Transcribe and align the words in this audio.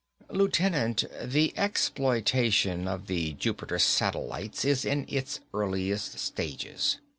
"Lieutenant, 0.31 1.03
the 1.23 1.55
exploitation 1.55 2.87
of 2.87 3.05
the 3.05 3.33
Jupiter 3.33 3.77
satellites 3.77 4.65
is 4.65 4.83
in 4.83 5.05
its 5.07 5.41
earliest 5.53 6.17
stages. 6.17 6.97